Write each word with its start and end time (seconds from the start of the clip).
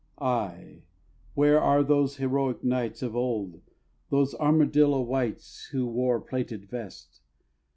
Ay! 0.19 0.81
where 1.35 1.61
are 1.61 1.83
those 1.83 2.15
heroic 2.15 2.63
knights 2.63 3.03
Of 3.03 3.15
old 3.15 3.61
those 4.09 4.33
armadillo 4.33 4.99
wights 5.01 5.65
Who 5.67 5.85
wore 5.85 6.17
the 6.17 6.25
plated 6.25 6.65
vest? 6.65 7.21